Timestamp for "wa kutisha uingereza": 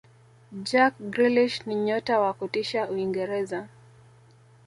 2.19-3.67